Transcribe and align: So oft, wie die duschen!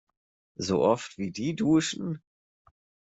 So 0.55 0.81
oft, 0.83 1.19
wie 1.19 1.29
die 1.29 1.55
duschen! 1.55 2.23